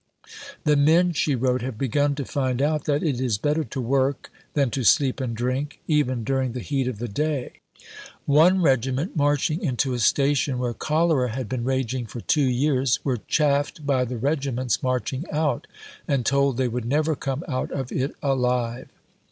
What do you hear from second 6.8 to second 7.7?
of the day.